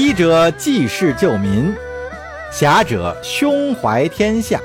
[0.00, 1.74] 医者济世救民，
[2.52, 4.60] 侠者胸怀天下。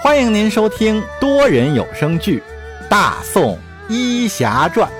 [0.00, 2.40] 欢迎您收听多人有声剧
[2.88, 3.58] 《大宋
[3.90, 4.90] 医侠传》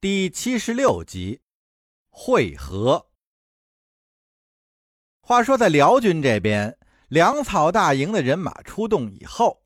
[0.00, 1.40] 第七十六集。
[2.10, 3.06] 会合。
[5.20, 6.78] 话说，在辽军这边，
[7.08, 9.60] 粮草大营的人马出动以后，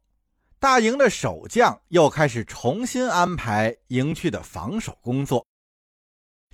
[0.58, 5.46] 大营的守将又开始重新安排营区的防守工作。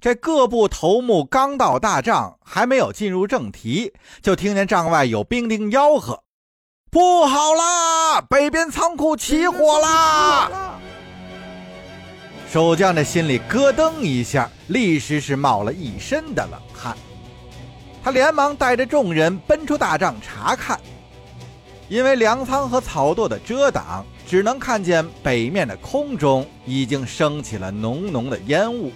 [0.00, 6.22] 这各部头目刚到大帐，还没有进入正题，就听见帐外有兵丁吆喝
[6.88, 8.20] ：“不好啦！
[8.20, 10.78] 北边仓库起火啦！”
[12.48, 16.96] 守将这心里咯噔一下，立时是冒了一身的冷汗。
[18.06, 20.78] 他连忙带着众人奔出大帐查看，
[21.88, 28.92] 因为粮仓和草垛的遮挡，只能看见北面的空中已经升起了浓浓的烟雾。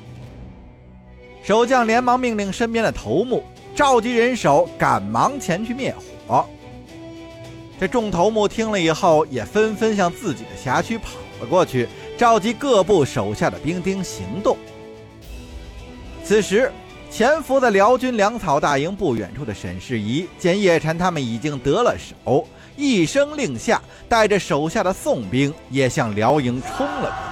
[1.43, 3.43] 守将连忙命令身边的头目
[3.75, 5.93] 召集人手，赶忙前去灭
[6.29, 6.47] 火。
[7.81, 11.89] 这众头目听了以后，也纷纷向自己的辖区跑了过去。
[12.17, 14.57] 召集各部手下的兵丁行动。
[16.23, 16.71] 此时，
[17.11, 27.31] 潜伏在辽军粮草大营不远处的沈世宜见叶禅他们已经得了手，一声令下，带着手下的宋兵也向辽营冲了过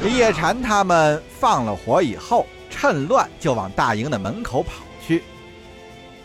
[0.00, 0.10] 去。
[0.14, 5.22] 叶禅他们放了火以后，趁乱就往大营的门口跑去，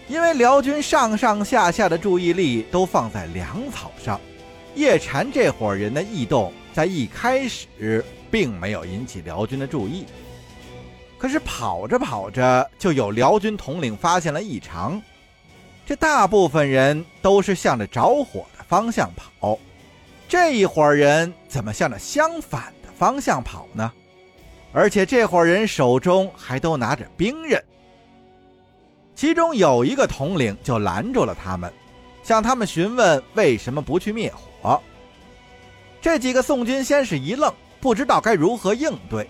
[0.08, 4.20] 因为辽军上上下下的注意力都放在粮草上。
[4.76, 10.06] 叶禅这伙人的异动，在一开始并没有引起辽军的注意。
[11.24, 15.02] 可是跑着跑着，就有辽军统领发现了异常。
[15.86, 19.58] 这大部分人都是向着着火的方向跑，
[20.28, 23.90] 这一伙人怎么向着相反的方向跑呢？
[24.74, 27.64] 而且这伙人手中还都拿着兵刃。
[29.16, 31.72] 其中有一个统领就拦住了他们。
[32.22, 34.30] 向他们询问为什么不去灭
[34.62, 34.78] 火。
[36.02, 39.26] 这几个宋军先是一愣，不知道该如何应对。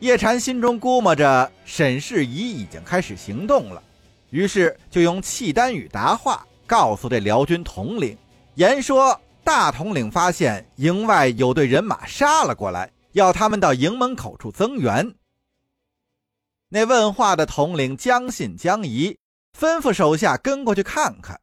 [0.00, 3.82] 叶禅心中估摸着沈世宜已经开始行动了，
[4.30, 8.16] 于是就用契丹语答话，告诉这辽军统领，
[8.56, 15.14] 言说大统领发现营外有队人马杀了过来，要他们到营门口处增援。
[16.68, 19.16] 那问话的统领将信将疑，
[19.58, 21.40] 吩咐手下跟过去看看。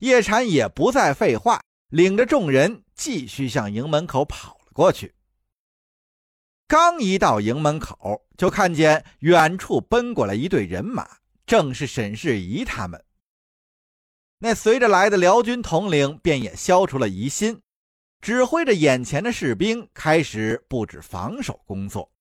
[0.00, 5.14] 叶禅也不再废话，领着众人继续向营门口跑了过去。
[6.68, 13.02] 刚一到营门口，就看见远处奔过来一队人马，正是沈世宜他们。
[14.40, 17.62] 那随着来的辽军统领便也消除了疑心，
[18.20, 22.12] 指挥着眼前的士兵开始布置防守工作。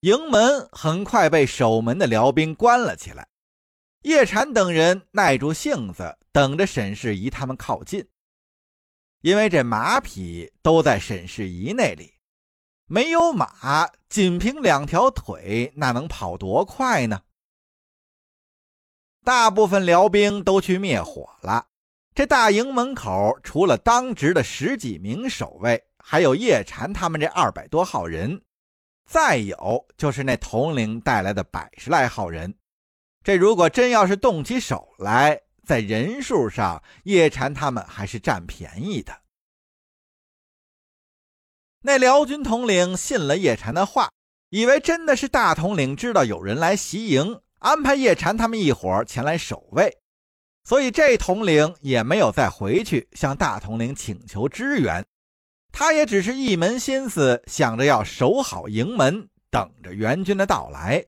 [0.00, 3.28] 营门很快被守门的辽兵关了起来。
[4.02, 8.04] 叶禅等人耐住性子，等着沈世宜他们靠近。
[9.22, 12.12] 因为这马匹都在沈世宜那里，
[12.88, 17.22] 没有马，仅凭两条腿，那能跑多快呢？
[19.24, 21.66] 大部分辽兵都去灭火了。
[22.14, 28.40] 这大营门口，除了当值的十几名守卫，还有叶禅他们这二百多号人，
[29.04, 32.54] 再有就是那统领带来的百十来号人。
[33.24, 39.25] 这如果真要是动起手来，在人数上，叶禅他们还是占便宜的。
[41.86, 44.10] 那辽军统领信了叶禅的话，
[44.50, 49.96] 以为真的是大统领知道有人来袭营，安排叶禅他们一伙前来守卫，
[50.64, 55.06] 所以这统领也没有再回去向大统领请求支援，
[55.70, 61.06] 他也只是一门心思想着要守好营门，等着援军的到来。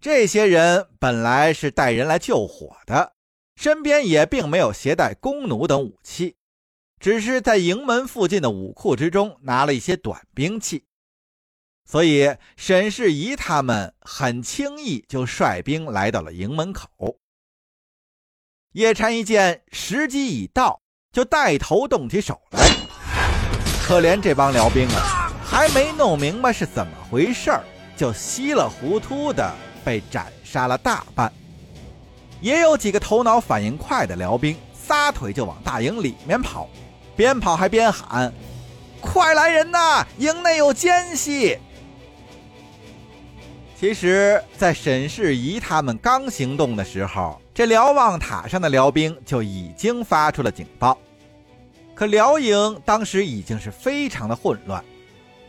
[0.00, 3.12] 这些人本来是带人来救火的，
[3.54, 6.34] 身边也并没有携带弓弩等武器，
[7.04, 10.86] 只是在营门附近的武库之中拿了一些短兵器，
[11.84, 16.88] 所以沈世宜他们很轻易就率兵来到了营门口。
[18.72, 20.80] 叶禅一见时机已到，
[21.12, 22.70] 就带头动起手来。
[23.86, 27.62] 可怜这帮辽兵啊，还没弄明白是怎么回事儿
[27.94, 29.54] 就稀里糊涂的。
[29.84, 31.30] 被斩杀了大半，
[32.40, 36.66] 也有几个头脑反应快的辽兵，撒腿就往大营里面跑，
[37.16, 38.32] 边跑还边喊
[39.00, 40.06] ：“快来人呐！
[40.18, 41.58] 营内有奸细！”
[43.78, 50.96] 其实，在沈世宜他们刚行动的时候，这瞭望塔上的辽兵就已经发出了警报。
[51.94, 54.82] 可辽营当时已经是非常的混乱，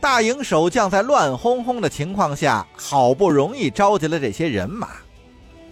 [0.02, 4.90] 大营守将在乱哄哄的情况下，好不容易召集了这些人马。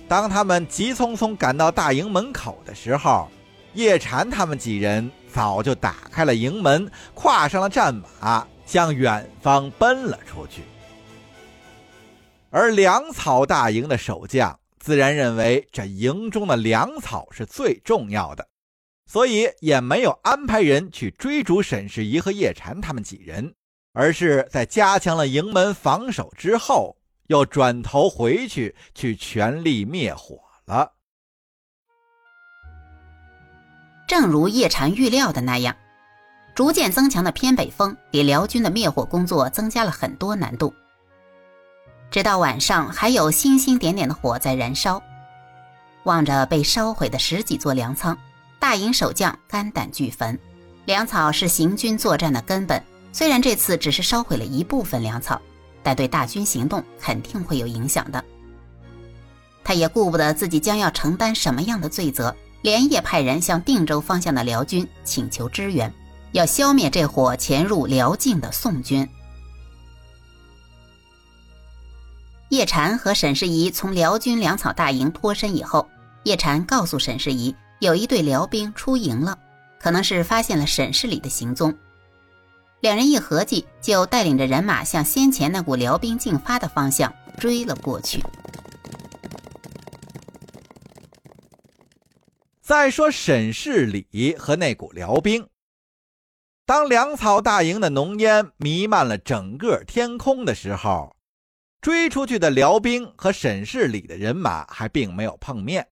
[0.07, 3.27] 当他们急匆匆赶到大营门口的时候，
[3.73, 10.61] 叶禅他们几人早就打开了营门，跨上了战马，向远方奔了出去。
[12.49, 18.47] 而粮草大营的守将自然认为这营中的粮草是最重要的，
[19.07, 23.55] 所以也没有安排人去追逐沈世宜和叶禅他们几人，
[23.93, 26.95] 而是在加强了营门防守之后，
[27.27, 30.91] 又转头回去去全力灭火了。
[34.07, 35.75] 正如叶禅预料的那样，
[36.53, 40.73] 逐渐增强的偏北风给辽军的灭火工作增加了很多难度。
[42.11, 45.01] 直到晚上，还有星星点点的火在燃烧。
[46.03, 48.15] 望着被烧毁的十几座粮仓，
[48.59, 50.37] 大营守将肝胆俱焚。
[50.85, 52.83] 粮草是行军作战的根本，
[53.13, 55.41] 虽然这次只是烧毁了一部分粮草，
[55.81, 58.23] 但对大军行动肯定会有影响的。
[59.63, 65.93] 他也顾不得自己将要承担什么样的罪责，连夜派人向定州方向的辽军请求支援，
[66.31, 69.07] 要消灭这伙潜入辽境的宋军。
[72.49, 75.89] 叶禅和沈世宜从辽军粮草大营脱身以后，
[76.23, 79.37] 叶禅告诉沈世宜，有一队辽兵出营了，
[79.77, 81.75] 可能是发现了沈世礼的行踪。
[82.79, 88.23] 两人一合计，就带领着人马向先前那股辽兵进发的方向追了过去。
[92.63, 95.49] 再说沈世礼和那股辽兵，
[96.65, 101.13] 当粮草大营的浓烟弥漫了整个天空的时候。
[101.81, 105.89] 追出去的辽兵和沈世礼的人马还并没有碰面，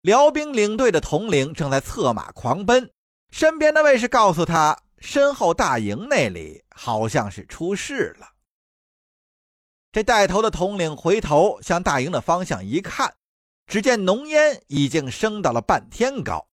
[0.00, 2.90] 辽兵领队的统领正在策马狂奔，
[3.30, 8.30] 身边的卫士告诉他，身后大营那里好像是出事了。
[9.92, 13.14] 这带头的统领回头向大营的方向一看，
[13.68, 16.48] 只见浓烟已经升到了半天高，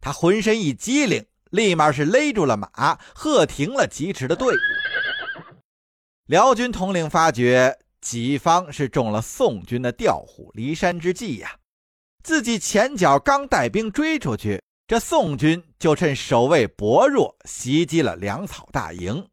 [0.00, 4.58] 他浑身一激灵，立马是勒住了马，喝停了疾驰的队伍。
[6.26, 11.56] 辽军统领发觉己方是中了宋军的调虎离山之计呀，
[12.24, 19.28] 自己前脚刚带兵追出去，这宋军就趁守卫薄弱袭击了粮草大营。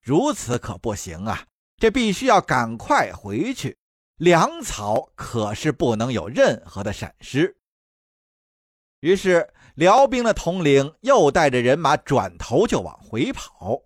[0.00, 1.46] 如此可不行啊，
[1.76, 3.76] 这必须要赶快回去，
[4.22, 7.56] 粮草可是不能有任何的闪失。
[9.00, 13.82] 于是辽兵的统领又带着人马转头就往回跑。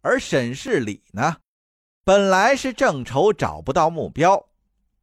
[0.00, 1.38] 而沈世礼呢，
[2.04, 4.48] 本来是正愁找不到目标，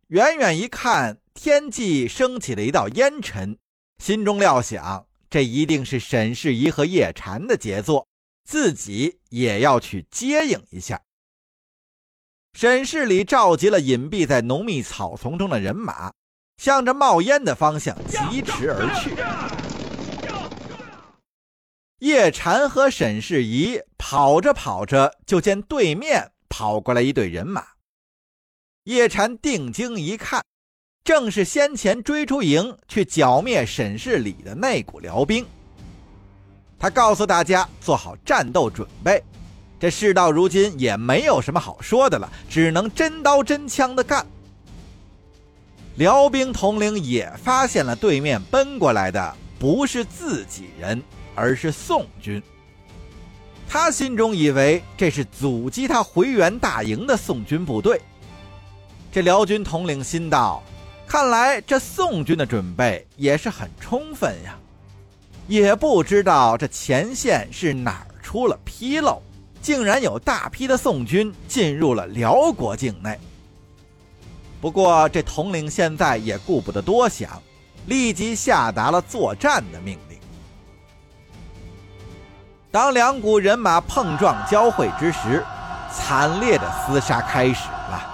[0.07, 3.59] 远远一看，天际升起了一道烟尘，
[3.97, 8.07] 心中料想，这一定是沈世宜和叶禅的杰作，
[8.45, 11.01] 自己也要去接应一下。
[12.53, 16.11] 沈世礼召集了隐蔽在浓密草丛中的人马，
[16.57, 19.15] 向着冒烟的方向疾驰而去。
[21.99, 27.65] 叶禅和沈世宜跑着跑着，就见对面跑过来一队人马。
[28.83, 30.43] 叶禅定睛一看，
[31.03, 35.43] 正是先前追出营去剿灭沈世礼的那股辽兵。
[36.77, 39.23] 他告诉大家做好战斗准备，
[39.83, 44.25] 这事到如今也没有什么好说的了，只能真刀真枪的干。
[45.95, 51.03] 辽兵统领也发现了对面奔过来的不是自己人。
[51.35, 52.41] 而是宋军，
[53.67, 57.99] 他心中以为这是阻击他回援大营的宋军部队。
[59.11, 60.63] 这辽军统领心道
[61.05, 64.57] ：“看来这宋军的准备也是很充分呀。”
[65.49, 69.21] 也不知道这前线是哪儿出了纰漏，
[69.63, 73.17] 竟然有大批的宋军进入了辽国境内。
[74.61, 77.41] 不过这统领现在也顾不得多想，
[77.85, 80.19] 立即下达了作战的命令。
[82.71, 85.43] 当两股人马碰撞交汇之时，
[85.91, 88.09] 惨烈的厮杀开始了。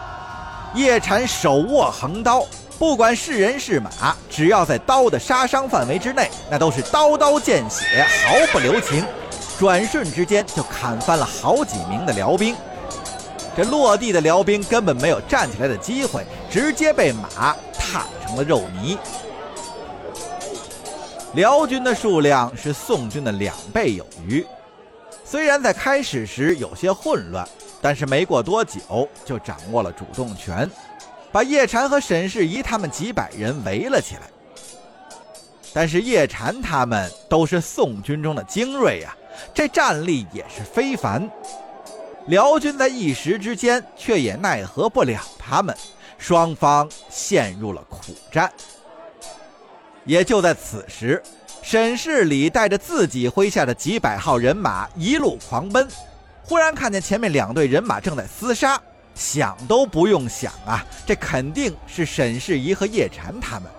[0.76, 2.46] 叶禅手握横刀，
[2.78, 9.04] 不管是人是马，只要在刀的杀伤范围之内，那都是刀刀见血，毫不留情。
[9.60, 12.56] 转瞬之间就砍翻了好几名的辽兵。
[13.58, 18.98] 这落地的辽兵根本没有站起来的机会，直接被马踏成了肉泥。
[21.34, 24.48] 辽军的数量是宋军的两倍有余，
[25.26, 27.46] 虽然在开始时有些混乱，
[27.82, 30.72] 但是没过多久就掌握了主动权，
[31.34, 34.22] 把叶禅和沈世宜他们几百人围了起来。
[35.74, 39.14] 但是叶禅他们都是宋军中的精锐呀，
[39.54, 41.30] 这战力也是非凡。
[42.28, 45.76] 辽军在一时之间却也奈何不了他们，
[46.18, 48.52] 双方陷入了苦战。
[50.06, 51.22] 也就在此时，
[51.62, 55.88] 沈世礼带着自己麾下的几百号人马一路狂奔，
[56.44, 58.82] 忽然看见前面两队人马正在厮杀，
[59.14, 63.70] 想都不用想啊，这肯定是沈世宜和叶禅他们。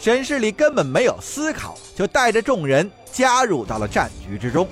[0.00, 4.66] 沈世礼根本没有思考，就带着众人加入到了战局之中。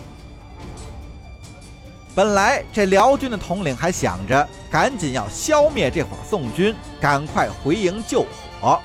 [2.14, 8.24] 本来这辽军的统领还想着赶紧要消灭这伙宋军，赶快回营救
[8.58, 8.80] 火，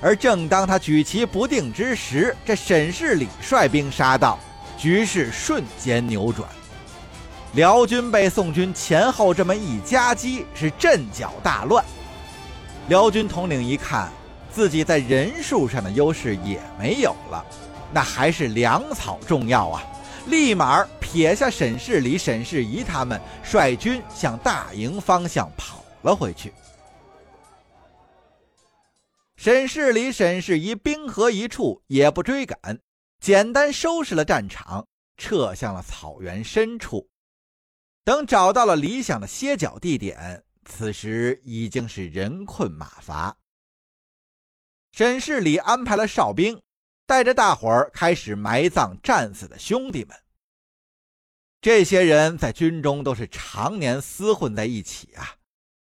[0.00, 4.38] 而正当他举棋不定之时，这沈世礼率兵杀到，
[4.78, 6.48] 局势瞬间扭转。
[7.52, 11.84] 辽军被宋军前后这么一夹击，是阵脚大乱。
[12.88, 14.10] 辽军统领一看。
[14.56, 17.44] 自己在人数上的优势也没有了，
[17.92, 19.82] 那还是粮草重要啊！
[20.28, 26.54] 立马撇下沈世礼、沈世宜他们，率军向大营方向跑了回去。
[29.36, 32.80] 沈世礼、沈世宜兵合一处，也不追赶，
[33.20, 34.86] 简单收拾了战场，
[35.18, 37.06] 撤向了草原深处。
[38.04, 43.36] 等找到了理想的歇脚地点，此时已经是人困马乏。
[44.96, 46.62] 沈世礼安排了哨兵，
[47.04, 50.16] 带着大伙儿开始埋葬战死的兄弟们。
[51.60, 55.36] 这些人在军中都是常年厮混在一起啊，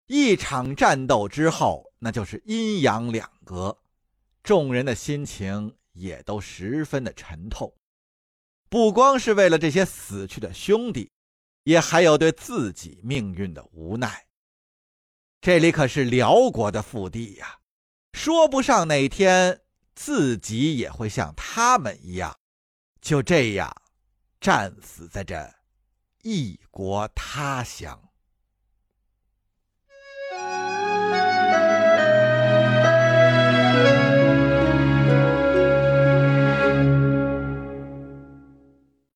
[0.08, 3.78] 一场战斗之后，那就是阴阳两隔，
[4.44, 7.76] 众人的心情也都十分的沉痛。
[8.70, 11.12] 不光是为了这些死去的兄弟，
[11.64, 14.26] 也还有对自己命运的无奈。
[15.42, 17.58] 这里可是辽国的腹地呀。
[18.24, 19.62] 说不上哪天
[19.96, 22.38] 自己也会像他们一样，
[23.02, 23.76] 就这样
[24.40, 25.52] 战死在这
[26.22, 28.11] 异国他乡。